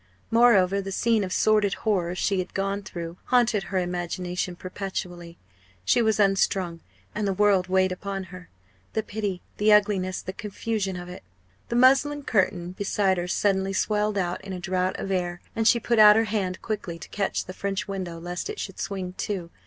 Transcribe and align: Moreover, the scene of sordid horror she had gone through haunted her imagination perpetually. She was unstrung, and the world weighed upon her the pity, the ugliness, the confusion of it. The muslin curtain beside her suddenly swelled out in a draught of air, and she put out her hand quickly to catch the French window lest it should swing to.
Moreover, 0.31 0.81
the 0.81 0.91
scene 0.91 1.23
of 1.23 1.31
sordid 1.31 1.75
horror 1.75 2.15
she 2.15 2.39
had 2.39 2.55
gone 2.55 2.81
through 2.81 3.17
haunted 3.25 3.65
her 3.65 3.77
imagination 3.77 4.55
perpetually. 4.55 5.37
She 5.85 6.01
was 6.01 6.19
unstrung, 6.19 6.79
and 7.13 7.27
the 7.27 7.33
world 7.33 7.67
weighed 7.67 7.91
upon 7.91 8.23
her 8.33 8.49
the 8.93 9.03
pity, 9.03 9.43
the 9.57 9.71
ugliness, 9.71 10.19
the 10.23 10.33
confusion 10.33 10.95
of 10.95 11.07
it. 11.07 11.21
The 11.69 11.75
muslin 11.75 12.23
curtain 12.23 12.71
beside 12.71 13.19
her 13.19 13.27
suddenly 13.27 13.73
swelled 13.73 14.17
out 14.17 14.41
in 14.43 14.53
a 14.53 14.59
draught 14.59 14.97
of 14.97 15.11
air, 15.11 15.39
and 15.55 15.67
she 15.67 15.79
put 15.79 15.99
out 15.99 16.15
her 16.15 16.23
hand 16.23 16.63
quickly 16.63 16.97
to 16.97 17.07
catch 17.09 17.45
the 17.45 17.53
French 17.53 17.87
window 17.87 18.19
lest 18.19 18.49
it 18.49 18.59
should 18.59 18.79
swing 18.79 19.13
to. 19.19 19.51